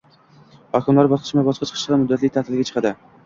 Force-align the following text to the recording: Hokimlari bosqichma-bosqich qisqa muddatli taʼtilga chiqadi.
Hokimlari 0.77 1.11
bosqichma-bosqich 1.11 1.75
qisqa 1.75 2.01
muddatli 2.05 2.33
taʼtilga 2.39 2.69
chiqadi. 2.71 2.95